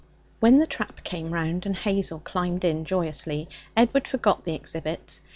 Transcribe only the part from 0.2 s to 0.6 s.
When